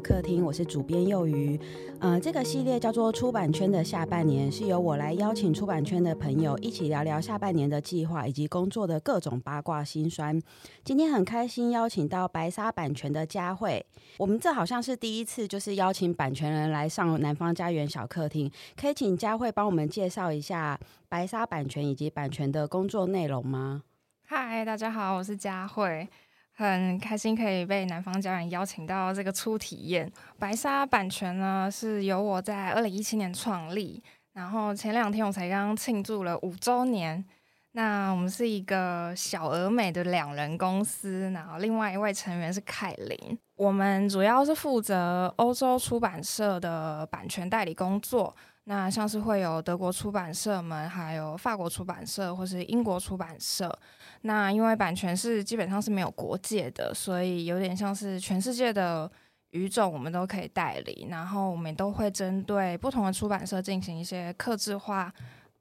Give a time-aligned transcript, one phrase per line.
[0.00, 1.60] 客厅，我是主编幼鱼。
[2.00, 10.40] 呃，这个系列叫做《出版圈的下半年》，是由我来邀请出版圈的朋友一起聊聊下半年的计划以及工作的各种八卦辛酸。
[10.82, 13.84] 今天很开心邀请到白沙版权的佳慧，
[14.16, 23.82] 我们这好像是第一次就是邀请版权人来上南方家园小客厅，可以请佳慧帮我们介绍一下白沙版权以及版权的工作内容吗？
[24.24, 26.08] 嗨，大家好，我是佳慧。
[26.64, 30.10] 很开心可以被南方家人邀请到这个初体验。
[30.38, 34.02] 白沙版权呢，是由我在二零一七年创立，
[34.34, 37.24] 然后前两天我才刚刚庆祝了五周年。
[37.72, 43.38] 那我们是一个小而美的两人公司，然后另外一位成员是凯琳。
[43.54, 48.34] 我们主要是负责欧洲出版社的版权代理工作。
[48.64, 53.76] 那像是会有德国出版社们，还有法国出版社或是英国出版社。
[54.22, 59.10] 那因为版权是基本上是没有国界的，所以有点像是全世界的
[59.50, 61.08] 语种我们都可以代理。
[61.10, 65.12] 然后我们都会针对不同的出版社进行一些客制化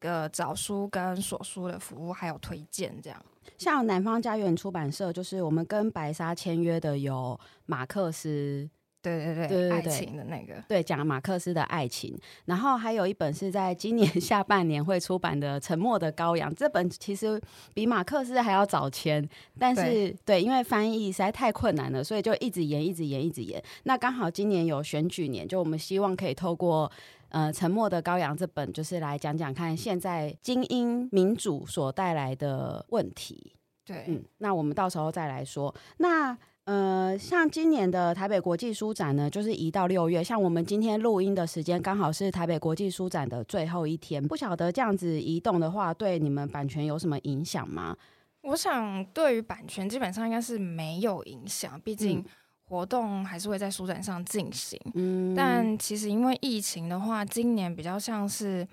[0.02, 3.26] 的找书跟锁书的服务，还有推荐这样。
[3.58, 8.70] 像南方家园出版社，就是我们跟白沙签约的有马克思。
[9.02, 17.40] 对对对，对对对，爱情的那个，对，讲马克思的爱情，然后还有一本是在今年下半年会出版的《沉默的羔羊》，这本其实
[17.74, 19.28] 比马克思还要早签，
[19.58, 23.64] 但是对，对，因为翻译实在太困难了，所以就一直延，一直延，一直延。
[23.84, 26.92] 那刚好今年有选举年，就我们希望可以透过
[27.30, 33.54] 呃《沉默的羔羊》这本，就是来讲讲看现在精英民主所带来的问题。
[33.86, 35.74] 对，嗯，那我们到时候再来说。
[35.98, 36.38] 那
[36.70, 40.24] 呃，像今年的台北国际书展呢，就是移到六月。
[40.24, 44.24] 像我们今天录音的时间，刚好是台北国际书展的最后一天。
[44.28, 47.98] 不晓得这样子移动的话，对你们版权有什么影响吗？
[48.42, 52.24] 我想，对于版权基本上应该是没有影响，毕竟
[52.66, 54.80] 活动还是会在书展上进行。
[54.94, 58.68] 嗯，但其实因为疫情的话，今年比较像是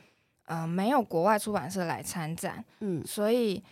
[0.45, 3.63] 呃没有国外出版社来参展，嗯，所以。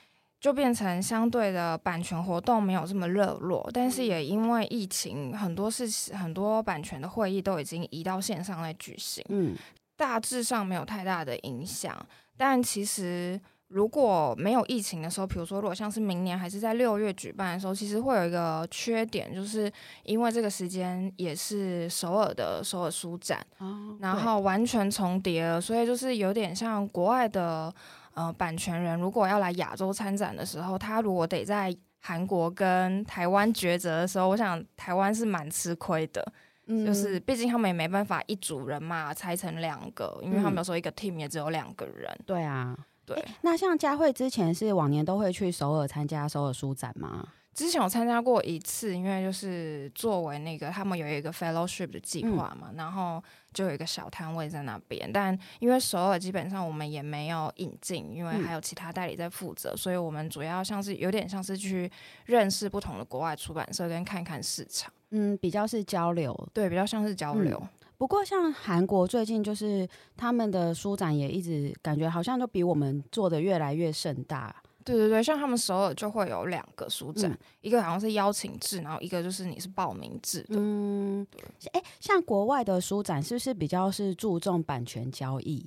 [0.45, 9.57] 就变成相对的版权活动没有这么热络，但是也因为疫情，很多事情很多版权的会议都已经移到线上来举行，嗯，
[9.97, 11.97] 大致上没有太大的影响。
[12.37, 19.73] 但其实如果没有疫情的时候，比如说如果像是明年还是在六月举办的时候，其实会有一个缺点，就是
[20.03, 27.75] 因为这个时间也是首尔的首尔书展，哦，然后完全重叠了，所以就是有点像国外的。
[28.15, 36.25] 呃，版权人如果要来亚洲参展的时候，他如果得在韩国跟台湾抉择的时候，我想台湾是蛮吃亏的。
[36.67, 42.11] 嗯，就是毕竟他们也没办法一组人嘛，拆成两个，因为他们有时候一个 team 也只有两个人。
[42.25, 43.17] 对啊，对。
[43.17, 47.27] 欸，那像佳慧之前是往年都会去首尔参加首尔书展吗？
[47.55, 53.23] 之前有参加过一次，因为就是作为那个他们有一个 fellowship 的计划嘛，嗯、然后
[53.53, 55.09] 就有一个小摊位在那边。
[55.13, 61.91] 但因为首尔基本上我们也没有引进，因为还有其他代理在负责，嗯、所以我们主要像是有点像是去
[62.27, 64.93] 认识不同的国外出版社跟看看市场。
[65.11, 67.57] 嗯，比较是交流，对，比较像是交流。
[67.63, 74.55] 嗯、不过像韩国最近就是他们的书展也一直感觉好像都比我们做的越来越盛大。
[74.85, 80.57] 对对对，像他们首尔就会有两个书展，嗯、一个好像是邀请制，然后一个就是你是报名制的。
[80.59, 81.27] 嗯，
[81.73, 85.67] 哎，像国外的书展是不是比较是注重版权交易？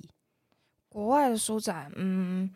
[0.88, 2.48] 国外的书展，嗯，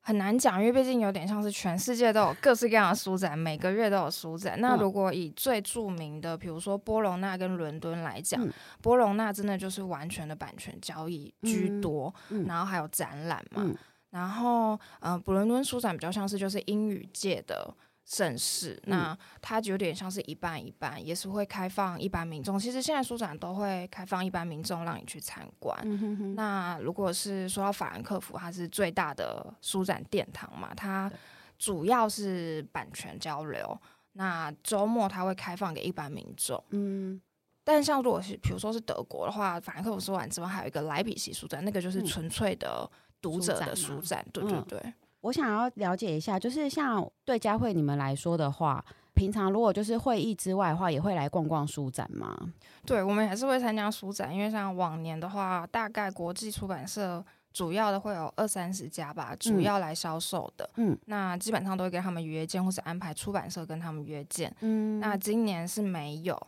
[0.00, 4.60] 很难讲，因为毕竟有点像是全世界都有各式各样的书展，每个月都有书展。
[4.60, 12.14] 那如果以最著名的，比如说波隆纳跟伦敦来讲，嗯、波隆纳真的就是完全的版权交易居多，
[12.46, 13.68] 然后还有展览嘛。
[14.10, 17.74] 嗯然后，呃，布伦敦书展比较像是就是英语界的
[18.04, 22.58] 盛事，嗯、那它有点像是一半一半，也是会开放一般民众。
[22.58, 25.76] 其实现在书展都会开放一般民众让你去参观。
[25.82, 31.12] 嗯、哼哼，那如果是说到法兰克福，它是最大的书展殿堂嘛，它
[31.58, 33.78] 主要是版权交流。
[34.12, 36.62] 那周末它会开放给一般民众。
[36.70, 37.20] 嗯，
[37.64, 42.88] 但像如果是比如说是德国的话，法兰克福书展之外还有一个莱比锡书展，那个就是纯粹的。
[43.20, 44.94] 读者的书展，对对对、嗯。
[45.22, 48.84] 我想要了解一下，就是像对佳慧你们来说的话，
[49.14, 52.52] 平常如果就是会议之外的话，也会来逛逛书展吗？
[52.84, 60.70] 对，我们还是会参加书展，因为像往年的话，大概国际出版社主要的会有二三十家吧，主要来销售的。
[60.76, 64.54] 嗯，那基本上都会跟他们约见，或是安排出版社跟他们约见。
[64.60, 66.40] 嗯，那今年是没有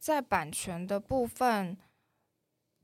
[0.00, 1.76] 在版权的部分。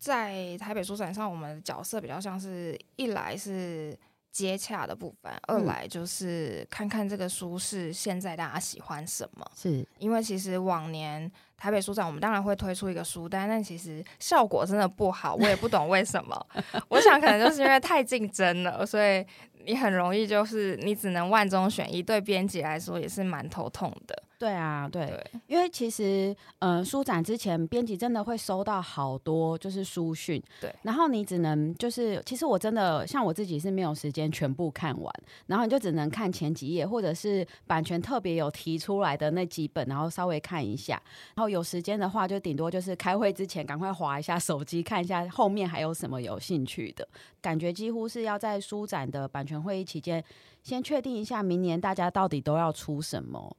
[0.03, 3.97] 在台北书展上，我们的角色比较像是一来是
[4.33, 9.49] 接洽的部分，二来就是看看这个书是现在大家喜欢什么。
[9.55, 16.47] 是因为其实往年台北书展，我们当然会推出一个书单，但其实效果真的不好，我也不懂为什么。
[16.91, 19.25] 我想可能就是因为太竞争了，所以
[19.65, 24.21] 你很容易就是你只能万中选一，对编辑来说也是蛮头痛的。
[24.43, 35.15] 对啊，对，对，因为其实，呃，书展之前，编辑真的会收到好多就是书讯，对，然后你只能就是，其实我真的像我自己是没有时间全部看完，
[35.47, 41.01] 然后你就只能看前几页，或者是版权特别有提出来的那几本，然后稍微看一下，
[41.37, 47.07] 然后有时间的话，就顶多就是开会之前赶快划一下手机，看一下后面还有什么有兴趣的，
[47.41, 50.25] 感觉几乎是要在书展的版权会议期间，
[50.65, 53.57] 先确定一下明年大家到底都要出什么。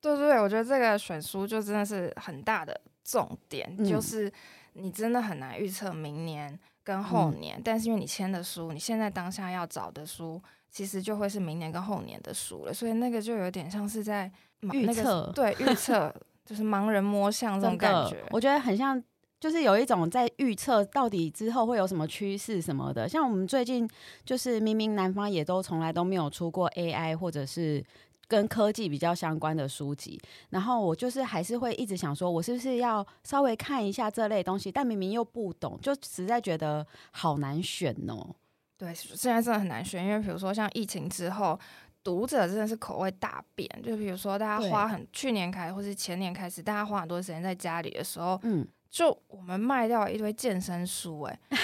[0.00, 4.32] 对对对，我觉得这个选书就真的是很大的重点，嗯、就是
[4.74, 10.40] 你真的很难预测明年跟后年，嗯、但是因为你签的书，你现在当下要找的书，
[10.70, 14.30] 其实就会是明年跟后年的书了，所以那个就有点像是在
[14.60, 16.14] 预测，那个、对，预测
[16.46, 18.16] 就是盲人摸象这种感觉。
[18.30, 19.02] 我觉得很像，
[19.40, 23.08] 就是有一种在预测到底之后会有什么趋势什么的。
[23.08, 23.88] 像我们最近
[24.24, 27.84] 就是明明南方也都从来都没有出过 AI 或者是。
[28.28, 30.20] 跟科技比较相关的书籍，
[30.50, 34.70] 然后我就是还是会一直想说，我是不是要稍微看一下这类东西？
[34.70, 38.36] 但明明又不懂，就实在觉得好难选哦。
[38.76, 41.58] 对，现在真的很难选，因为比如说像疫情之后，
[42.04, 43.68] 读者真的是口味大变。
[43.82, 51.58] 就比如说大家花很去年开始或是前年开始，大家花很多时间在家里的时候，嗯，就我们卖掉一堆健身书，欸，哎。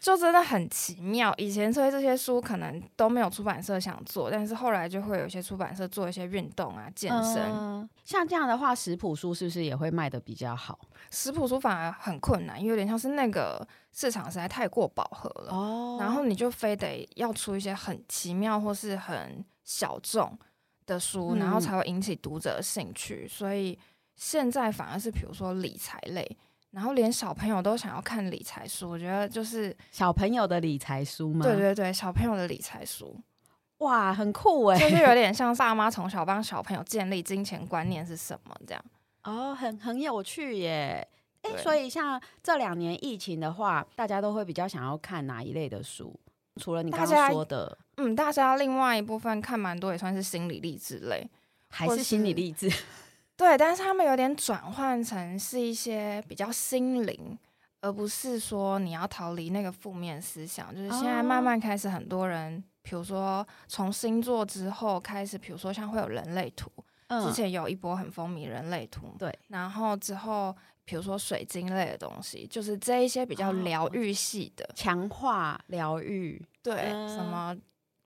[0.00, 7.36] 就真的很奇妙，以前所以这些书可能都没有出版社想做，但是后来就会有一些出版社做一些运动啊、健身。
[7.42, 10.78] 呃、像这样的话，食谱书是不是也会卖的比较好？
[11.10, 15.52] 食谱书反而很困难，因为有点像是那个市场实在太过饱和了。
[15.52, 20.34] 哦，然后你就非得要出一些很奇妙或是很小众
[20.86, 23.26] 的书，然后才会引起读者的兴趣。
[23.26, 23.78] 嗯、所以
[24.16, 26.38] 现在反而是比如说理财类。
[26.70, 31.44] 然后连小朋友都想要看理财书，我觉得就是小朋友的理财书吗？
[31.44, 33.18] 对对对，小朋友的理财书，
[33.78, 38.84] 哇，很酷哎，就是有 点像爸妈从小帮小朋友建立金钱观念是什么这样。
[39.24, 41.06] 哦，很很有趣耶。
[41.42, 46.14] 哎对，所以像这两年疫情的话，大家都会比较想要看哪一类的书？
[46.60, 51.26] 除了你刚刚说的，嗯，大家另外一部分看蛮多，也算是心理励志类，
[51.68, 52.70] 还是心理励志？
[53.40, 57.38] 对，但是他们有点转换成是一些比较心灵，
[57.80, 60.76] 而不是说你要逃离那个负面思想。
[60.76, 66.70] 就是现在慢慢开始，很多人，比如说从星座之后开始，比如说像会有人类图，
[67.06, 70.54] 嗯、之前有一波很风靡人类图，对，然后之后
[70.84, 77.56] 比如说水晶类的东西，就是这一些比较疗愈系的，强化疗愈，对，嗯、什么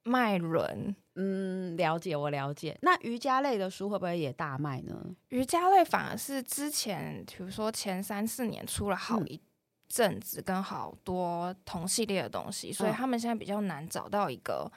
[0.04, 0.94] 脉轮。
[1.16, 2.76] 嗯，了解，我了解。
[2.82, 5.14] 那瑜伽类的书会不会也大卖呢？
[5.28, 9.40] 瑜伽类反而是之前，比如说前三四年出了好一
[9.86, 14.68] 阵子，跟好多同系列的东西，嗯、所以他们现在比较难找到一个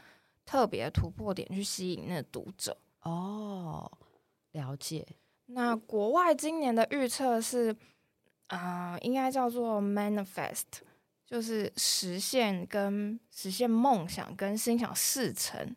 [0.45, 2.77] 特别突破点去吸引那个读者。
[3.01, 3.91] 哦，
[4.51, 5.07] 了解。
[5.47, 7.75] 那国外今年的预测是，
[8.49, 10.63] 啊、呃，应该叫做 manifest，
[11.27, 15.75] 就是实现跟实现梦想跟心想事成。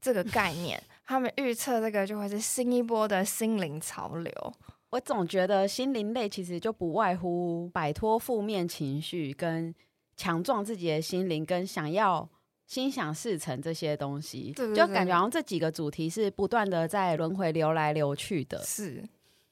[0.00, 4.54] 这个概 念，他们预测这个就会是新一波的心灵潮流。
[4.90, 9.74] 我总觉得心灵类其实就不外乎摆脱负面情绪，跟
[10.14, 12.28] 强壮自己的心灵，跟想要
[12.66, 18.62] 心想事成这些东西，对对对，就感觉好像这几个主题是不断的在轮回流来流去的。
[18.62, 19.02] 是。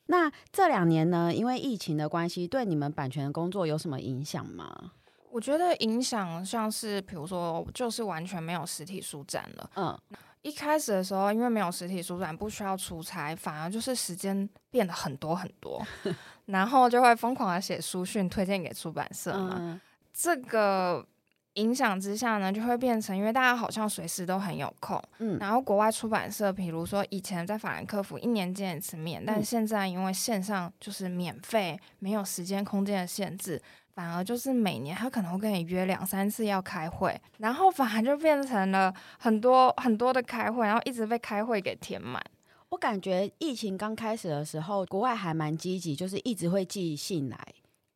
[0.07, 4.93] 那这两年呢，因为疫情的关系，对你们版权的工作有什么影响吗？
[5.33, 9.71] 我觉得影响像是，比如说，就是完全没有实体书展了。
[9.77, 9.99] 嗯。
[10.43, 15.81] 一开始的时候，因为没有实体书展，不需要出差，反而就是时间变得很多很多，
[16.47, 19.55] 然后就会疯狂的写书讯推荐给出版社嘛。
[19.61, 19.81] 嗯、
[20.13, 21.07] 这个
[21.53, 33.63] 影响之下呢，就会变成因为大家好像随时都很有空，嗯，然后国外出版社，比如说以前在法兰克福一年见一次面，但现在因为线上就是免费，没有时间空间的限制。
[33.95, 42.23] 反而就是每年他可能会跟你约两三次要开会，然后反而就变成了很多很多的开会，然后一直被开会给填满。
[42.71, 47.39] 我感觉疫情刚开始的时候，国外还蛮积极，就是一直会寄信来。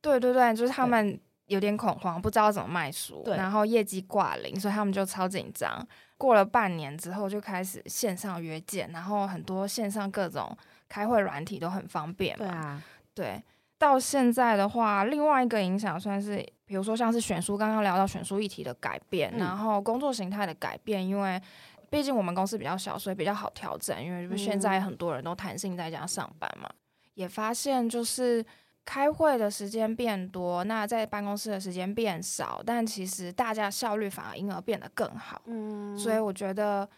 [0.02, 5.86] 对对对，就是他们有点恐慌，不知道怎么卖书，然后业绩挂零，所以他们就超紧张。
[6.18, 10.54] 过了半年之后，就开始线上约见，然后很多线上各种
[10.88, 12.44] 开会软体都很方便嘛。
[12.44, 12.82] 对啊，
[13.14, 13.42] 对。
[13.78, 21.40] 到现在的话，另外一个影响算是，比如说像是选书，刚刚聊到选书议题的改变，嗯、然后工作形态的改变，因为
[21.90, 24.02] 毕竟我们公司比较小，所以比较好调整。
[24.02, 26.76] 因为现在很多人都弹性在家上班嘛，嗯、
[27.14, 28.44] 也发现就是
[28.84, 35.42] 开会的时间变多，那在办公室的时间变少，但其实大家效率反而因而变得更好。
[35.44, 36.88] 嗯，所以我觉得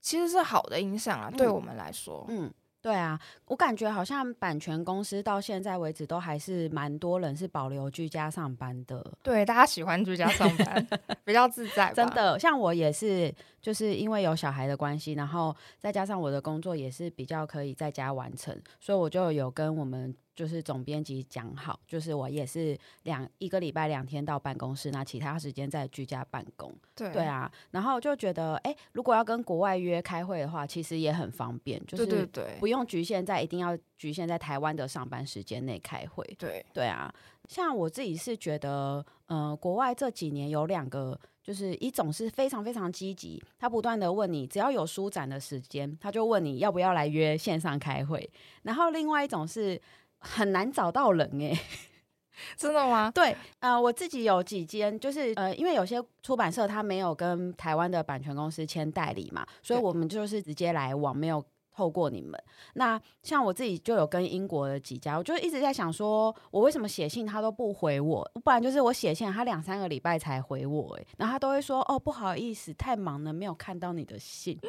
[0.00, 2.48] 其实是好的影响啊，嗯、对我们来说，嗯。
[2.88, 9.04] 对啊，我感觉好像版权公司到现在为止都还是蛮多人是保留居家上班的。
[9.22, 10.86] 对，大家喜欢居家上班，
[11.22, 11.92] 比较自在。
[11.92, 13.30] 真的，像我也是，
[13.60, 20.16] 就是因为有小孩的关系，然后再加上我的工作也是比较可以在家完成，所以我就有跟我们。
[20.38, 26.72] 就是总编辑讲好，就是我也是两一个礼拜两天到办公室，那其他时间在居家办公。
[26.94, 32.24] 对对啊，然后就觉得，哎、欸，如果要跟国外约开会的话，其实也很方便，就是
[32.60, 36.24] 不用局限在一定要局限在台湾的上班时间内开会。
[36.38, 37.12] 对对啊，
[37.48, 48.30] 像我自己是觉得，呃，国外这几年有两个，就是一种是非常非常积极，他不断的问你，只要有舒展的时间，他就问你要不要来约线上开会。
[48.62, 49.82] 然后另外一种是。
[50.18, 51.60] 很难找到人哎、欸，
[52.56, 53.10] 真的吗？
[53.14, 61.44] 对，呃，我自己有几间，就是呃，因为有些出版社他没有跟台湾的版权公司签代理嘛，所以我们就是直接来往，没有。
[61.78, 62.36] 透过你们，
[62.74, 74.58] 那像我自己就有跟英国的几家，我就一直在想说，我为什么写信他都不回我，不然就是我写信他两三个礼拜才回我，哎，然后他都会说，哦，不好意思，太忙了，没有看到你的信。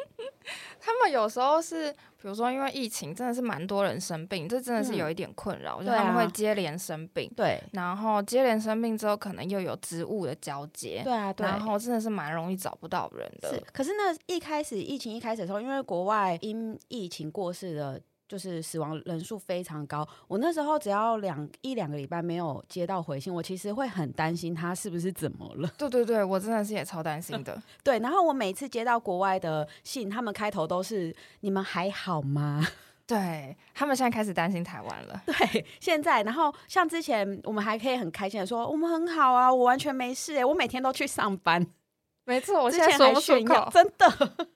[0.79, 13.53] 他们有时候是，比如说因为疫情，真的是蛮多人生病，这真的是有一点困扰，嗯、就他们会接连生病，对，然后接连生病之后，可能又有职务的交接，对啊，对，然后真的是蛮容易找不到人的。
[13.53, 20.07] 是，可是那一开始疫情一开始的时候，因为国外因疫情过世的，就是死亡人数非常高。
[20.27, 25.71] 我那时候只要两一两个礼拜没有接到回信，我其实会很担心他是不是怎么了。
[25.77, 27.61] 对对对，我真的是也超担心的。
[27.83, 32.65] 对，然后我每次接到国外的信，他们开头都是“你们还好吗？”
[33.09, 35.19] 对，他们现在开始担心台湾了。
[35.25, 41.65] 对，现在，然后像之前，我们还可以很开心的说：“我们很好啊，我完全没事哎，我每天都去上班。”
[42.25, 44.47] 没错，我现在说不出口，真的。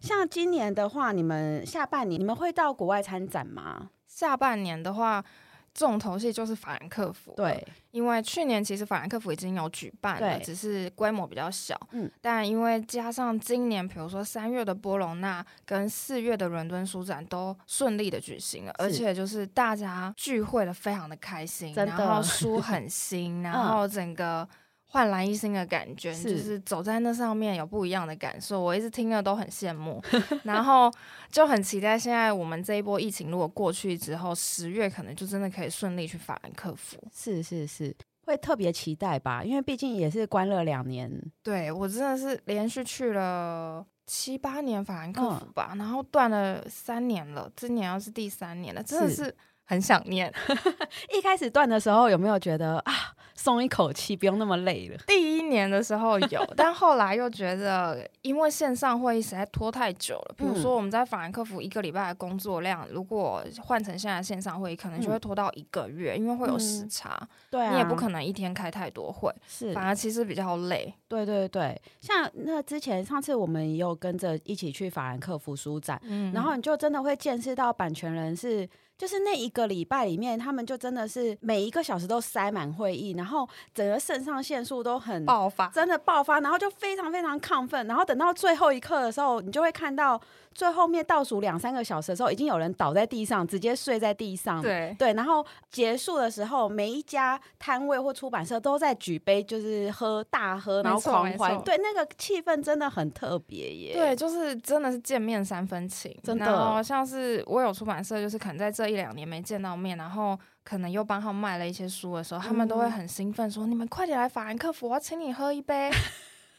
[0.00, 3.90] 像今年的话，你们下半年你们会到国外参展吗？
[4.06, 5.24] 下半年的话，
[5.72, 7.32] 重头戏就是法兰克福。
[7.36, 11.78] 对，因为去年其实法兰克福已经有举办了，只是规模比较小。
[11.92, 24.48] 嗯，但因为加上今年，比如说三月的波隆纳跟四月的伦敦书展都顺利的举行了，而且就是大家聚会的非常的开心，然后书很新， 然后整个。
[24.92, 28.60] 焕然一新的感觉，是就是走在那上面有不一样的感受。
[28.60, 30.02] 我一直听了都很羡慕，
[30.42, 30.92] 然后
[31.30, 36.98] 就很期待现在我们这一波疫情如果过去之后，十月可能就真的可以顺利去法兰克福。
[37.14, 39.44] 是是是，会特别期待吧？
[39.44, 41.08] 因为毕竟也是关了两年。
[41.40, 49.32] 对，我真的是连续去了七八年法兰克福吧，嗯、然后断了三年了，今年要是第三年了，真的是
[49.70, 50.32] 很想念。
[51.16, 52.92] 一开始断的时候有没有觉得啊？
[53.36, 54.98] 松一口气，不用那么累了。
[55.06, 60.34] 第一年的时候有， 但后来又觉得，因为线上会议实在拖太久了。
[60.36, 67.16] 比如说，我们在法兰克福一个礼拜的工作量，如果换成现在线上会议，可能就会拖到一个月，因为会有时差。
[67.22, 70.92] 嗯、对、啊，你也不可能一天开太多会，是，反而其实比较累。
[71.08, 78.68] 对对对，像那之前上次我们也有跟着一起去法兰克福书展，嗯、然后你就真的会见识到版权人是。
[79.00, 90.20] 就是那一个礼拜里面，他们就真的是每一个小时都塞满会议，然后整个肾上腺素都很爆发，真的爆发，然后就非常非常亢奋，然后等到最后一刻的时候，你就会看到。
[90.52, 94.60] 最后面倒数两三个小时的时候，已经有人倒在地上，直接睡在地上。
[94.60, 101.62] 对对，然后结束的时候，每一家摊位或出版社都在举杯，就是喝大喝，然后狂欢。
[101.62, 103.94] 对，那个气氛真的很特别耶。
[103.94, 106.46] 对，就是真的是见面三分情，真的。
[106.46, 115.90] 然后像是我有出版社，就是可能在这一两年没见到面，然后可能又帮他们卖了一些书的时候，嗯、他们都会很兴奋说：“你们快点来法兰克福，我要请你喝一杯。”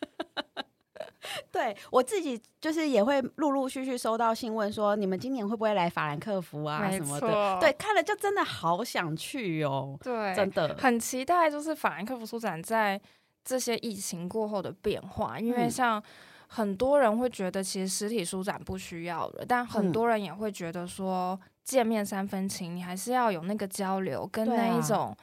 [1.51, 7.60] 对，我自己就是也会陆陆续续收到信问说，你们今年会不会来法兰克福啊什么的？
[7.60, 9.98] 对，看了就真的好想去哦。
[10.04, 13.00] 对，真的很期待，就是法兰克福书展在
[13.44, 15.40] 这些疫情过后的变化。
[15.40, 16.01] 因为像
[16.48, 25.16] 很多人会觉得，其实实体书展不需要了，但很多人也会觉得说，见面三分情，你还是要有那个交流跟那一种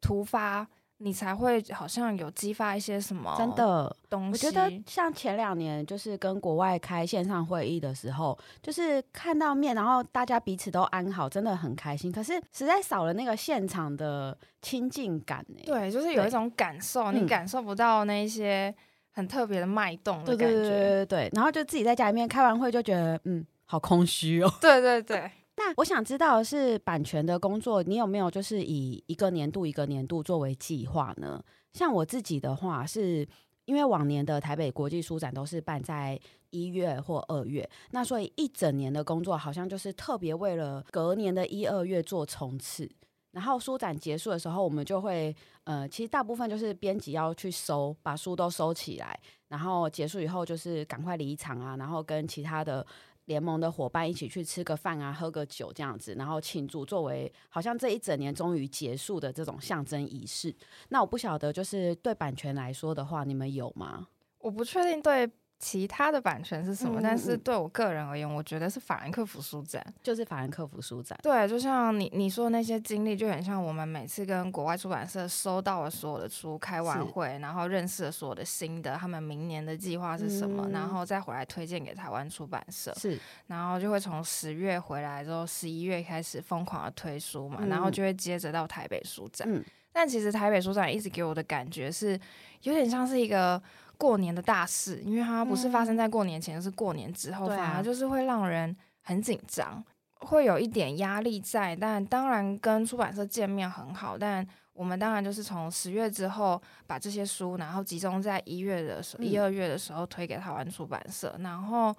[0.00, 0.66] 突发。
[0.98, 4.46] 你才会好像有激发一些什么真的东西。
[4.46, 12.10] 我觉得像前两年就是跟国外开线上会议的时候，就是看到面，然后大家彼此都安好，真的很开心。
[12.10, 15.62] 可是实在少了那个现场的亲近感呢。
[15.66, 18.74] 对，就是有一种感受，你感受不到那些
[19.12, 20.46] 很特别的脉动的感觉。
[20.46, 21.30] 对对对对对。
[21.34, 24.50] 然后就自己在家里面开完会，就觉得嗯，好空虚哦。
[24.62, 25.30] 对对对。
[25.58, 31.42] 那我想知道的是版权的工作，你有没有就是以一个年度一个年度作为计划呢？
[31.72, 33.26] 像我自己的话，是
[33.64, 36.20] 因为往年的台北国际书展都是办在
[36.50, 42.90] 一月或二月，那所以一整年的工作好像就是特别为了隔年的一二月做冲刺。
[43.32, 45.34] 然后书展结束的时候，我们就会
[45.64, 52.86] 呃，其实大部分就是编辑要去收，把书都收起来，然后结束以后就是赶快离场啊，然后跟其他的。
[53.26, 60.52] 联盟的伙伴一起去吃个饭啊，喝个酒这样子，然后庆祝，作为好像这一整年终于结束的这种象征仪式。
[60.88, 64.08] 那我不晓得，就是对版权来说的话，你们有吗？
[64.38, 65.30] 我不确定对。
[65.58, 67.00] 其他的版权是什么？
[67.02, 71.18] 但是对我个人而言，我觉得是法兰克福书展，就是法兰克福书展。
[71.22, 82.94] 对，就像你你说的那些经历，就很像我们每次跟国外出版社收到了所有的书，开完会，然后认识了所有的新的，他们明年的计划是什么，嗯、然后再回来推荐给台湾出版社。
[82.94, 89.48] 是，然后就会从十月回来之后，十一月开始疯狂的推书嘛，嗯、然后就会接着到台北书展。
[89.50, 92.20] 嗯，但其实台北书展一直给我的感觉是，
[92.62, 93.62] 有点像是一个。
[93.98, 99.82] 过年的大事，因为它不是发生在过年前，嗯、是过年之后，反而就是会让人很紧张，
[100.20, 101.74] 会有一点压力在。
[101.74, 111.32] 但当然跟出版社见面很好，但我们当然就是从十月之后把这些书，然后集中在一月的时候、一二月的时候推给台湾出版社。
[111.38, 111.94] 嗯、然后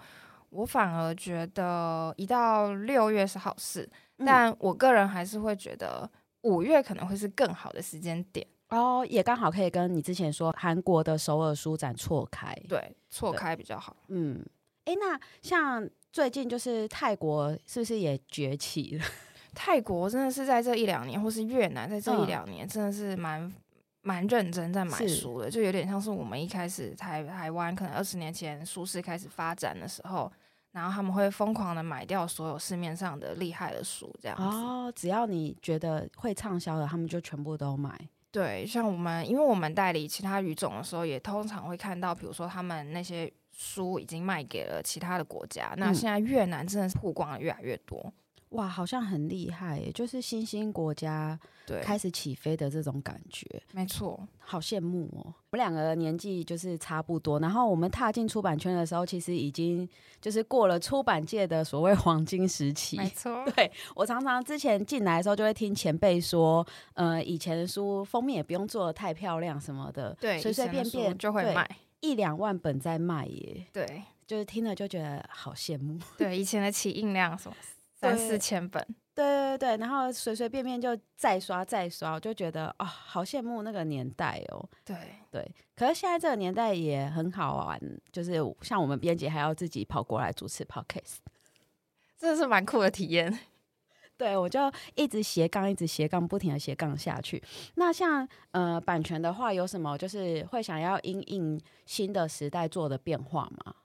[0.49, 6.09] 我反而觉得一到六月是好事，嗯、但我个人还是会觉得
[6.41, 8.45] 五月可能会是更好的时间点。
[8.69, 13.95] 哦，也刚好可以跟你之前说韩国的首尔书展错开，对，错开比较好。
[14.09, 14.45] 嗯，
[14.85, 19.05] 哎，那像最近就是泰国是不是也崛起了？
[19.55, 23.53] 泰国真的是在这一两年，或是越南在这一两年，真的是蛮、嗯、
[24.01, 30.31] 蛮认真在买书的，就有点像是我们一开始台台湾可能二十年前书市开始发展的时候，
[30.73, 34.43] 然后他们会疯狂的买掉所有市面上的厉害的书，这样子。
[34.43, 37.97] 哦，只要你觉得会畅销的，他们就全部都买。
[38.31, 45.71] 对，像我们，因为我们代理其他语种的时候，也通常会看到，比如说他们那些书已经卖给了其他的国家。
[45.75, 48.13] 嗯、那现在越南真的是曝光的越来越多。
[48.57, 55.21] 哇，好像很厉害耶，就是新兴国家对开始起飞的这种感觉，没错，好羡慕哦。
[55.51, 59.87] 我们两个年纪就是差不多，然后我们踏进出版圈的时候，其实已经
[60.19, 62.97] 就是过了出版界的所谓黄金时期。
[62.97, 66.65] 没错， 对，我常常之前进来的时候，就会听前辈说，
[66.95, 73.67] 呃，以前的书封面也不用做的太漂亮什么的，对，随随便便就会卖一两万本在卖耶。
[73.71, 75.99] 对，就是听了就觉得好羡慕。
[76.17, 77.55] 对，以前的起印量什么。
[77.99, 84.69] 三四千本，对对对，然后随随便便就再刷再刷，我就觉得啊、哦，好羡慕那个年代哦。
[84.85, 84.95] 对
[85.31, 87.81] 对，可是现在这个年代也很好玩，
[88.11, 91.17] 就是像我们编辑还要自己跑过来主持 podcast，
[92.19, 93.39] 真的是蛮酷的体验。
[94.15, 94.59] 对，我就
[94.93, 97.43] 一直斜杠，一直斜杠，不停的斜杠下去。
[97.75, 103.75] 那像呃版权的话，有什么就是会想要因应新的时代做的变化吗？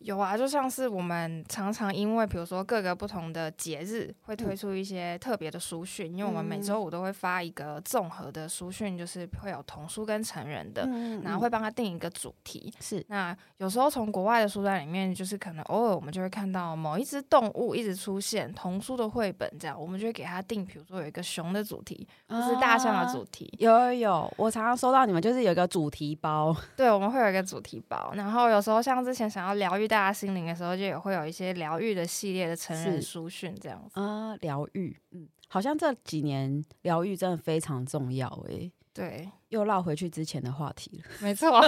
[0.00, 12.72] 有啊，就像是我们常常因为比如说各个不同的节日会推出一些特别的书讯，嗯、因为我们每周五都会发一个综合的书讯，就是会有童书跟成人的，嗯、然后会帮他定一个主题。
[12.80, 23.52] 是，那有时候从国外的书单里面，就是可能偶尔我们就会看到某一只动物一直出现童书的绘本，这样我们就会给他定，比如说有一个熊的主题，或是大象的主题。
[23.58, 29.89] 有有有，我常常收到你们就是有一个主题包，对，我们会有一个主题包，然后有时候像之前想要疗愈。
[29.90, 38.72] 大家心灵的时候，就也会有一些疗愈的系列的成人书讯这样子啊，疗愈，嗯，好像这几年疗愈真的非常重要诶、欸。
[38.92, 41.60] 对，又绕回去之前的话题了， 没错。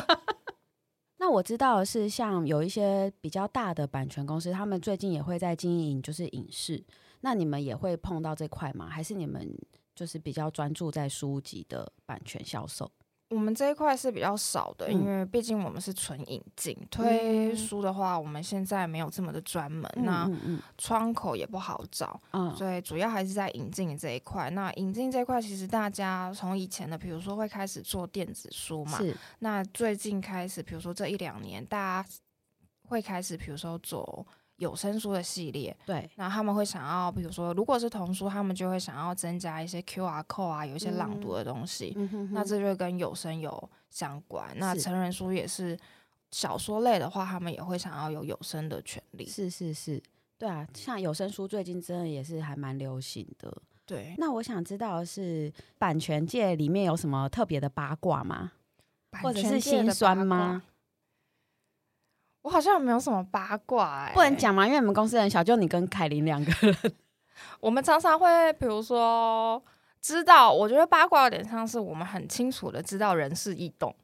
[1.18, 6.80] 那我知道的是，像有一些比较大的版权公司，他们最近也会在经营就是影视，
[7.22, 8.88] 那你们也会碰到这块吗？
[8.88, 9.52] 还是你们
[9.96, 12.88] 就是比较专注在书籍的版权销售？
[13.32, 20.30] 我们这一块是比较少的，因为毕竟我们是纯引进、嗯、推书的话，我们现在没有这么的专门，嗯、那
[20.76, 24.50] 窗口也不好找，嗯、所以主要还是在引进这一块。
[24.50, 28.98] 那引进这一块，其实大家从以前的，比如说会开始做电子书嘛，
[29.38, 32.08] 那最近开始，比如说这一两年，大家
[32.88, 34.26] 会开始，比如说做。
[34.62, 44.48] 有声书的系列，对，那他们会想要，比如说，如果是童书，他们就会想要增加一些 QR code 啊，有一些朗读的东西，嗯哼哼，那这就跟有声有相关。
[44.56, 45.76] 那成人书也是
[46.30, 49.26] 小说类的话，他们也会想要有有声的权利。
[49.26, 50.00] 是是是，
[50.38, 53.52] 对啊，像有声书最近真的也是还蛮流行的。
[53.84, 58.52] 对，那我想知道的是版权界里面有什么特别的八卦吗？
[59.20, 60.62] 或者是心酸吗？
[62.42, 64.66] 我好像没有什么八卦哎、欸，不能讲吗？
[64.66, 66.76] 因为我们公司很小，就你跟凯琳两个人。
[67.60, 69.62] 我们常常会，比如说
[70.00, 73.94] 知道，我觉得八卦有点像是我们很清楚的知道人事异动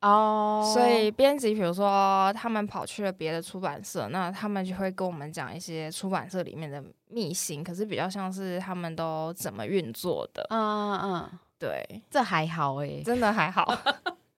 [0.00, 0.74] 哦，oh.
[0.74, 10.46] 所以编辑比如说他们跑去了别的出版社，那他们就会跟我们讲一些出版社里面的秘辛，可是比较像是他们都怎么运作的。
[10.50, 13.66] 嗯嗯嗯，对，这还好哎、欸，真的还好，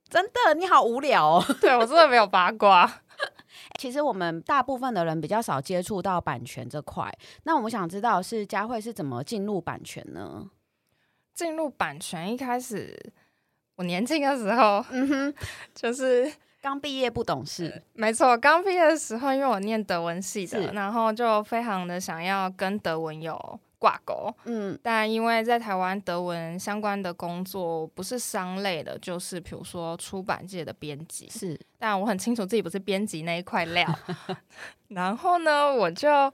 [0.08, 1.44] 真的你好无聊哦。
[1.60, 3.02] 对我真的没有八卦。
[3.78, 7.12] 其实我们大部分的人比较少接触到版权这块，
[7.44, 10.50] 那我们想知道是佳慧是怎么进入版权呢？
[11.34, 12.96] 进入版权一开始，
[13.76, 15.34] 我年轻的时候，嗯哼，
[15.74, 23.60] 就是刚毕业不懂事，呃、没错，刚毕业的时候，因为我念德文系的，然后就非常的想要跟德文有。
[23.78, 33.86] 挂钩，嗯，但因为在台湾德文相关的工作不是商类的，就是比如说出版界的编辑，是，但我很清楚自己不是编辑那一块料，
[34.88, 36.32] 然后呢，我就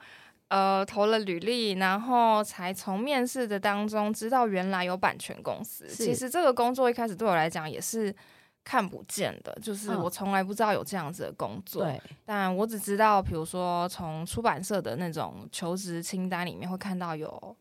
[0.49, 5.87] 呃投了履历，然后才从面试的当中知道原来有版权公司。
[5.87, 8.15] 其实这个工作一开始对我来讲也是。
[8.65, 11.85] 看不见的，就是我从来不知道有这样子的工作。
[11.85, 17.57] 对，但我只知道，比如说从出版社的那种求职清单里面会看到有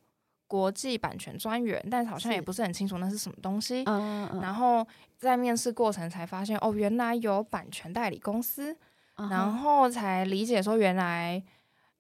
[0.48, 3.84] 国际版权专员，但是好像也不是很清楚那是什么东西。
[3.86, 4.42] 嗯嗯。
[4.42, 4.88] 然后
[5.18, 8.76] 在面试过程才发现，哦，原来有版权代理公司，
[9.30, 11.44] 然后才理解说，原来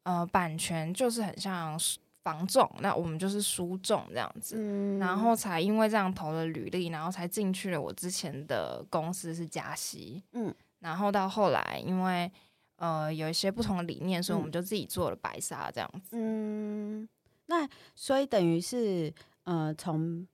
[0.03, 1.77] 呃，版权就是很像。
[2.23, 12.31] 房仲，那我们就是书仲这样子，嗯，然后才因为这样投了履历，然后才进去了我之前的公司是加息，嗯，然后到后来因为
[12.77, 17.07] 呃有一些不同的理念，所以我们就自己做了白沙这样子，嗯，
[17.47, 20.25] 那所以等于是呃从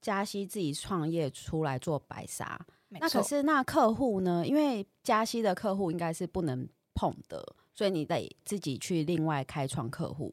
[0.00, 4.46] 加息自己创业出来做白沙，那可是那客户呢？
[4.46, 10.32] 因为加息的客户应该是不能碰的，所以你得自己去另外开创客户。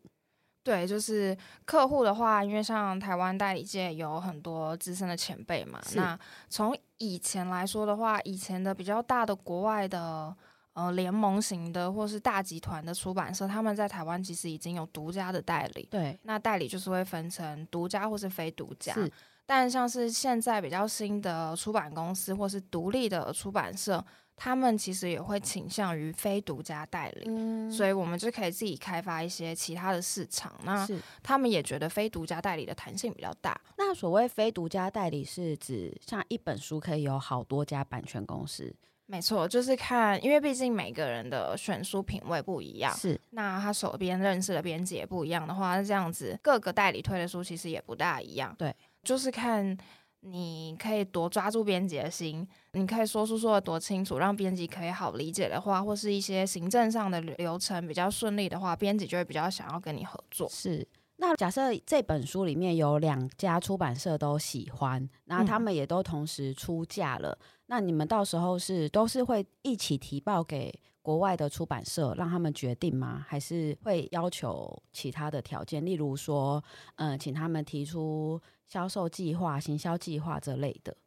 [0.66, 5.80] 对，就是客户的话，因为像台湾代理界有很多资深的前辈嘛。
[5.94, 10.36] 那从以前来说的话，以前的比较大的国外的
[10.74, 15.88] 呃联盟型的或是大集团的出版社，他们在台湾其实已经有独家的代理。
[15.92, 18.92] 对，那代理就是会分成独家或是非独家。
[18.96, 19.12] 是，
[19.46, 24.04] 但像是现在比较新的出版公司或是独立的出版社。
[24.38, 30.54] 他们其实也会倾向于非独家代理，嗯，所以我们就可以自己开发一些其他的市场。
[30.64, 30.86] 那
[31.24, 33.60] 他们也觉得非独家代理的弹性比较大。
[33.78, 38.76] 那所谓非独家代理是指像一本书可以有好多家版权公司？
[39.06, 43.20] 没错，就是看，因为毕竟每个人的选书品味不一样，是。
[43.30, 48.54] 那他手边认识的编辑也不一样的话，那这样子各个代理推的书其实也不大一样。
[48.58, 49.78] 对，就是看。
[50.28, 60.50] 你可以多抓住编辑的心，你可以说出说得多清楚，让编辑可以好理解的话，或是一些行政上的流程比较顺利的话，编辑就会比较想要跟你合作。
[60.50, 70.74] 是，那假设这本书里面有两家出版社都喜欢，那他们也都同时出价了，嗯，那你们到时候是都是会一起提报给
[71.06, 73.24] 国外的出版社，让他们决定吗？
[73.28, 76.64] 还是会要求其他的条件，例如说，
[76.96, 78.42] 嗯，呃，请他们提出。
[78.68, 80.98] 销售计划、行销计划这类的，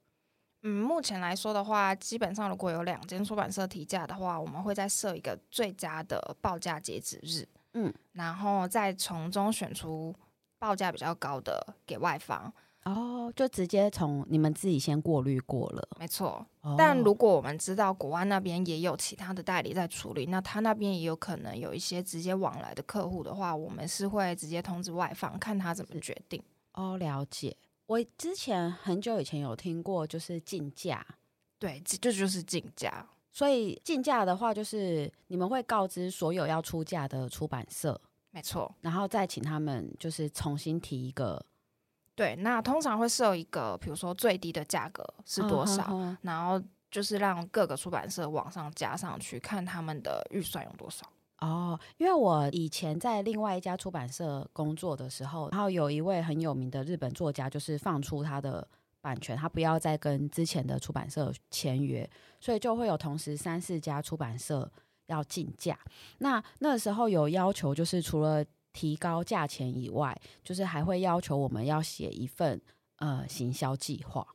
[0.62, 10.14] 嗯，目前来说的话，基本上如果有两间出版社提价的话，我们会再设一个最佳的报价截止日，嗯，然后再从中选出
[10.60, 12.54] 报价比较高的给外方。
[12.84, 16.46] 哦，就直接从你们自己先过滤过了，没错。
[16.62, 16.74] 哦。
[16.78, 26.42] 但如果我们知道国外那边也有其他的代理在处理，那他那边也有可能有一些直接往来的客户的话，我们是会直接通知外方，看他怎么决定。
[26.72, 27.54] 哦，了解。
[27.86, 31.04] 我之前很久以前有听过，就是竞价，
[31.58, 33.06] 对，这就是竞价。
[33.30, 41.44] 所以竞价的话，就是你们会告知所有要出价的出版社，没错，然后再请他们就是重新提一个。
[42.18, 51.06] 对，那通常会设一个，比如说最低的价格是多少，哦，然后就是让各个出版社往上加上去，看他们的预算有多少。
[51.38, 58.66] 哦，因为我以前在另外一家出版社工作的时候，然后有一位很有名的日本作家，就是放出他的
[59.00, 64.68] 版权，他不要再跟之前的出版社签约，所以就会有同时三四家出版社
[65.06, 65.78] 要竞价。
[66.18, 72.60] 那那时候有要求，就是除了提高价钱以外，就是还会要求我们要写一份
[72.96, 74.26] 呃行销计划。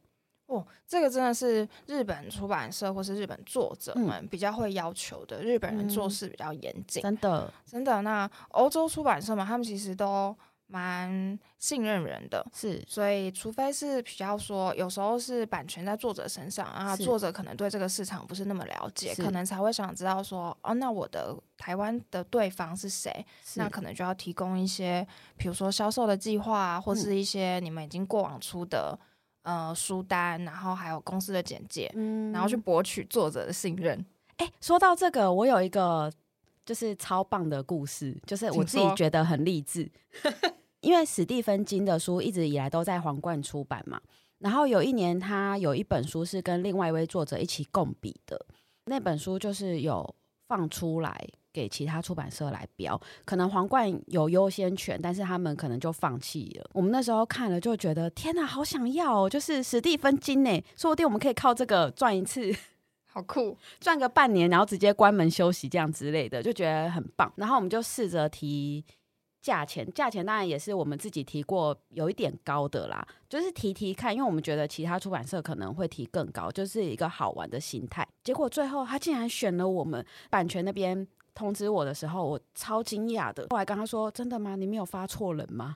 [0.48, 5.42] 哦，这个真的是日本出版社或是日本作者们比较会要求的。
[5.42, 8.02] 嗯、日本人做事比较严谨，真的真的。
[8.02, 10.36] 那欧洲出版社嘛，他们其实都
[10.74, 12.84] 蛮信任人的，是。
[12.88, 23.26] 所以，除非是比较说，有时候是版权在作者身上，啊作者可能对这个市场不是那么了解，可能才会想知道说，哦，那我的台湾的对方是谁？
[23.56, 25.08] 那可能就要提供一些，
[25.38, 28.98] 比如说销售的计划，或是一些你们已经过往出的。
[29.44, 34.06] 呃，书单，然后还有公司的简介，嗯，然后去博取作者的信任。
[34.38, 36.10] 哎，说到这个，我有一个
[36.66, 39.92] 就是超棒的故事，就是我自己觉得很励志。
[40.84, 44.00] 因为史蒂芬金的书一直以来都在皇冠出版嘛，
[44.38, 48.46] 然后有一年他有一本书是跟另外一位作者一起共笔的，
[48.86, 50.16] 那本书就是有
[50.48, 51.28] 放出来。
[51.54, 56.68] 给其他出版社来标，可能皇冠有优先权，但是他们可能就放弃了。
[56.74, 59.30] 我们那时候看了就觉得，天哪，好想要哦！
[59.30, 62.52] 就是史蒂芬金呢，说不定我们可以靠这个赚一次，
[63.06, 67.32] 好酷，赚个半年，然后直接关门休息这样之类的，就觉得很棒。
[67.36, 68.84] 然后我们就试着提。
[69.44, 78.08] 价钱，价钱当然也是我们自己提过，有一点高的啦，就是提提看，因为我们觉得其他出版社可能会提更高，就是一个好玩的心态。
[78.24, 83.46] 结果最后他竟然选了我们，版权那边通知我的时候，我超惊讶的。
[83.50, 84.56] 后来跟他说：“真的吗？
[84.56, 85.76] 你没有发错人吗？”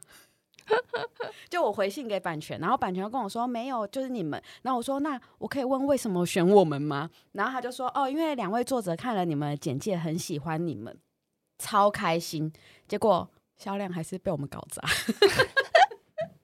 [1.50, 10.98] 就我回信给版权，然后版权跟我说：“没有，就是你们。”然后我说：“那我可以问为什么选我们吗？”然后他就说：“哦，因为两位作者看了你们简介，很喜欢你们，
[11.58, 12.50] 超开心。”
[12.88, 13.30] 结果。
[13.58, 14.82] 销量还是被我们搞砸，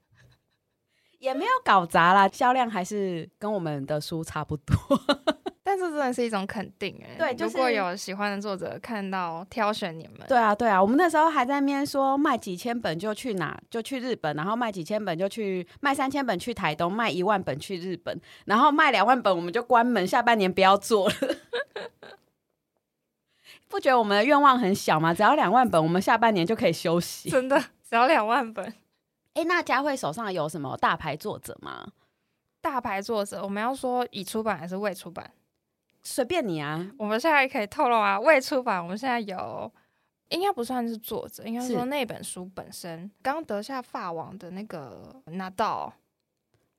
[1.19, 4.75] 也没有搞砸啦，销量还是跟我们的书差不多。
[5.65, 21.15] 但是真的是一种肯定哎、欸，对，就是、如果有喜欢的作者看到挑选你们，对啊，对啊，我们那时候还在那边说卖几千本就去哪，就去日本，然后卖几千本就去卖三千本去台东，卖一万本去日本，然后卖两万本我们就关门，下半年不要做了。
[23.73, 25.11] 不觉得我们的愿望很小吗？
[25.11, 27.31] 只要两万本，我们下半年就可以休息。
[27.31, 27.59] 真的，
[27.89, 28.63] 只要两万本。
[28.63, 31.87] 哎、欸，那佳慧手上有什么大牌作者吗？
[32.61, 35.31] 大牌作者，我们要说已出版还是未出版？
[36.03, 36.87] 随便你啊。
[36.99, 39.71] 我们现在可以透露啊，未出版，我们现在有，
[40.29, 45.91] 应该不算是作者，应该说那本书本身刚得下法网的那个拿到。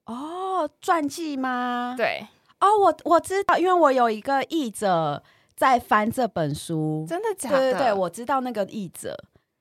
[0.05, 1.95] 哦，传记吗？
[1.97, 2.25] 对。
[2.61, 5.25] 哦，我我知道，因为我有一个译者。
[5.57, 7.59] 在翻这本书，真的假的？
[7.59, 9.17] 对对对，我知道那个译者。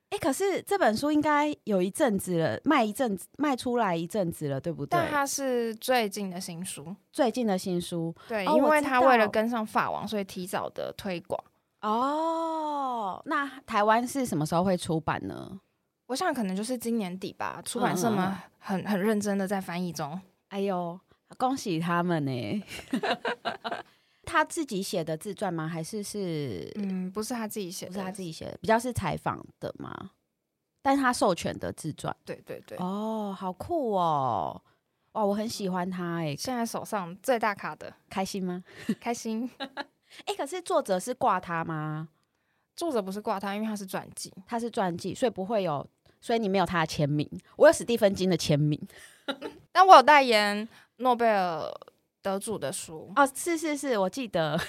[0.10, 5.00] 哎，可是这本书应该有一阵子了，卖一阵子，卖出来一阵子了，对不对？
[5.00, 8.14] 但它是最近的新书，最近的新书。
[8.28, 11.44] 对，哦、因为他为了跟上法王，所以提早的推广。
[11.82, 15.60] 哦，那台湾是什么时候会出版呢？
[16.06, 17.60] 我想可能就是今年底吧。
[17.66, 20.22] 出版社们很、嗯、很认真的在翻译中。
[20.50, 21.00] 哎呦，
[21.40, 22.64] 恭喜他们呢！
[24.26, 25.68] 他自己写的自传吗？
[25.68, 30.12] 还是是嗯，不是他自己写的，不是他自己写的，比较是采访的吗？
[30.82, 34.62] 但是他授权的自传，对对对，哦，好酷哦，
[35.14, 38.64] 哇，我很喜欢他哎，现在手上最大卡的，开心吗？
[39.00, 39.68] 开心，哎、
[40.28, 42.10] 欸，可是作者是挂他吗？
[42.76, 45.88] 作者不是挂他，因为他是传记，他是传记，所以不会有，
[46.20, 48.80] 所以你没有他的签名，我有史蒂芬金的签名，
[49.72, 51.72] 但我有代言诺贝尔。
[52.24, 54.60] 得主的书哦，是是是，我记得。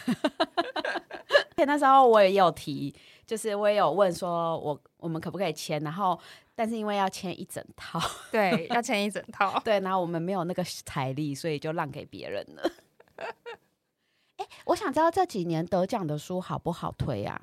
[1.66, 2.94] 那时候我也有提，
[3.26, 5.80] 就是我也有问说我，我我们可不可以签？
[5.80, 6.18] 然后，
[6.54, 7.98] 但是因为要签一整套，
[8.30, 12.70] 对，要签一整套， 对，然后我们没有那个财力，所以就让给别人了。
[14.36, 17.40] 哎，我想知道这几年得奖的书好不好推啊？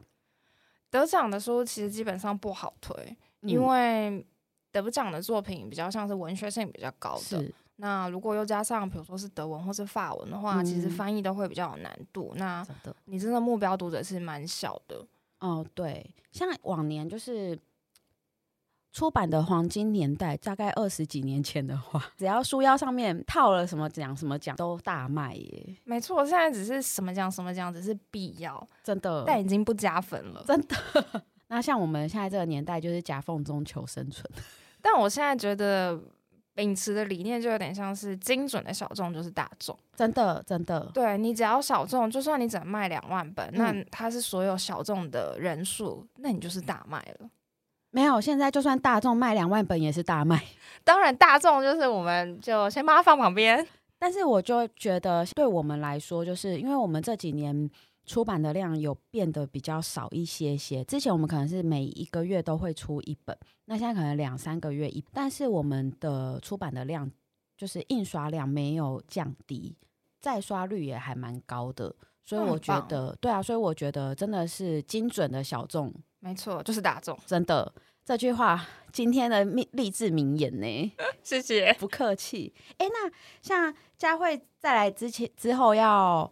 [0.91, 2.93] 得奖的书其实基本上不好推，
[3.41, 4.23] 嗯、因为
[4.71, 7.51] 得奖的作品比较像是文学性比较高的。
[7.77, 12.31] 那如果又加上，比如说是德文或是法文的话，嗯、其实翻译都会比较有难度。
[12.35, 12.63] 那
[13.05, 15.03] 你真的目标读者是蛮小的。
[15.39, 17.57] 哦，对，像往年就是
[18.91, 25.75] 出版的黄金年代，大概二十几年前的话， 只要书腰上面套了什么奖什么奖都大卖耶。
[25.83, 30.75] 没错，现在只是什么奖什么奖只是必要，真的，但已经不加分了，真的。
[31.49, 34.23] 那像我们现在这个年代，就是夹缝中求生存。
[34.83, 35.99] 但我现在觉得。
[36.53, 40.91] 秉持的理念就有点像是精准的小众就是大众，真的真的。
[40.93, 47.29] 对，你只要小众，就算你只能卖两万本，嗯，那它是所有小众的人数，那你就是大卖了。
[47.91, 50.41] 没有，现在就算大众卖两万本也是大卖。
[50.83, 53.65] 当然，大众就是我们就先把它放旁边。
[53.99, 57.69] 但是我就觉得，对我们来说，就是因为我们这几年
[58.11, 60.83] 出版的量有变得比较少一些些。
[60.83, 67.09] 之前我们可能是每一个月都会出一本，那现在可能两三个月一，但是我们的出版的量
[67.55, 69.77] 就是印刷量没有降低，
[70.19, 71.95] 再刷率也还蛮高的。
[72.25, 77.73] 所以我觉得，对啊，所以我觉得真的是精准的小众，没错，就是大众，真的。
[78.03, 80.93] 这句话今天的励志名言呢，
[81.23, 82.53] 谢谢，不客气。
[82.77, 83.09] 哎，那
[83.41, 86.29] 像佳慧再来之前之后要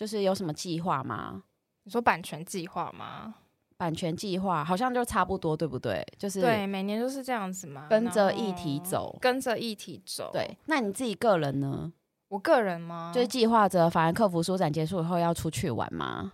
[0.00, 1.42] 就是有什么计划吗？
[1.82, 3.34] 你说版权计划吗？
[3.76, 6.02] 版权计划好像就差不多，对不对？
[6.16, 10.30] 就是对，每年都是这样子嘛，跟着议题走，跟着议题走。
[10.32, 11.92] 对，那你自己个人呢？
[12.28, 13.12] 我个人吗？
[13.14, 16.32] 就是计划着法兰克福书展结束以后要出去玩吗？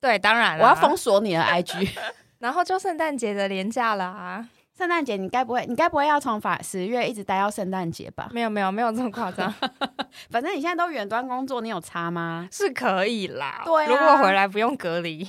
[0.00, 1.90] 对，当然了，我要封锁你的 IG。
[2.38, 4.48] 然后就圣诞节的年假了啊！
[4.78, 8.30] 圣诞节你该不会，你该不会要从法十月一直待到圣诞节吧？
[8.32, 9.52] 没有没有没有这么夸张。
[10.30, 12.48] 反正你现在都远端工作，你有差吗？
[12.52, 13.62] 是可以啦。
[13.64, 15.26] 对啊，如果回来不用隔离，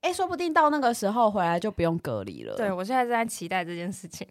[0.00, 2.56] 哎，说不定到那个时候回来就不用隔离了。
[2.56, 4.26] 对，我现在正在期待这件事情。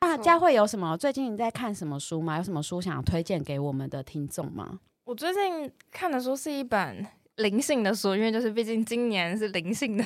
[0.00, 0.96] 那佳慧有什么？
[0.96, 2.38] 最近你在看什么书吗？
[2.38, 4.80] 有什么书想要推荐给我们的听众吗？
[5.04, 10.04] 我最近看的书是一本灵性的书，因为就是毕竟今年是灵性的。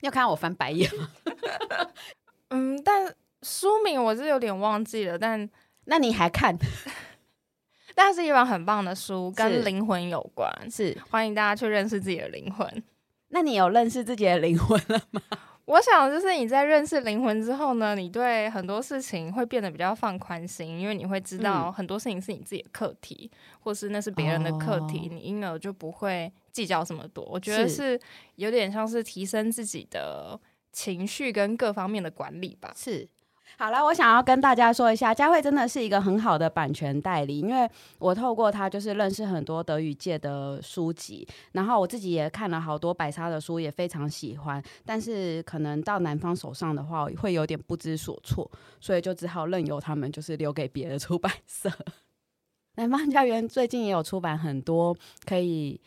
[0.00, 1.10] 你有看到我翻白眼吗？
[2.50, 5.18] 嗯，但书名我是有点忘记了。
[5.18, 5.48] 但
[5.86, 6.56] 那你还看？
[7.94, 12.82] 但是一本很棒的书，跟灵魂有关，是欢迎大家去认识自己的灵魂。
[13.28, 15.20] 那你有认识自己的灵魂了吗？
[15.66, 27.24] 我想，就是你在认识灵魂之后呢，你对很多事情会变得比较放宽心，因为你会知道很多事情是你自己的课题，嗯、或是那是别人的课题，哦、你因而就不会计较这么多。
[27.24, 28.00] 我觉得是
[28.34, 30.40] 有点像是提升自己的
[30.72, 32.72] 情绪跟各方面的管理吧。
[32.76, 33.08] 是。
[33.58, 51.70] 好了，我想要跟大家说一下，佳慧真的是一个很好的版权代理，因为我透过他就是认识很多德语界的书籍，然后我自己也看了好多白沙的书，也非常喜欢，但是可能到南方手上的话，会有点不知所措，所以就只好任由他们就是留给别的出版社。
[52.76, 55.78] 南方家园最近也有出版很多可以。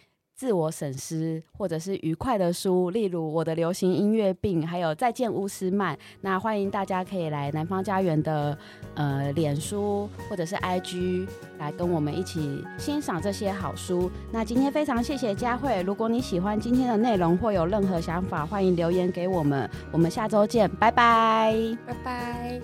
[0.43, 5.97] 自我审思或者是愉快的书，例如我的流行音乐病，还有再见乌斯曼。
[6.19, 8.58] 那欢迎大家可以来南方家园的
[8.95, 11.25] 呃脸书或者是 IG
[11.60, 14.12] 来跟我们一起欣赏这些好书。
[14.34, 19.69] 那今天非常谢谢佳慧，如果你喜欢今天的内容或有任何想法，欢迎留言给我们。
[19.93, 21.56] 我们下周见，拜拜，
[21.88, 22.62] 拜拜。